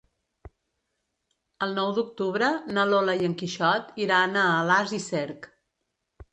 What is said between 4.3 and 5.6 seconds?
a Alàs i Cerc.